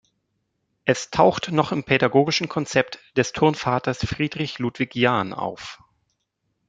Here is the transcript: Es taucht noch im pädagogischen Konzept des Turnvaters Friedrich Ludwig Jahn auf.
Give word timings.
Es 0.83 1.11
taucht 1.11 1.51
noch 1.51 1.71
im 1.71 1.83
pädagogischen 1.83 2.49
Konzept 2.49 2.97
des 3.17 3.33
Turnvaters 3.33 3.99
Friedrich 4.03 4.57
Ludwig 4.57 4.95
Jahn 4.95 5.31
auf. 5.31 5.79